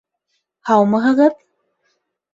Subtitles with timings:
[0.69, 1.39] —Һаумыһығыҙ?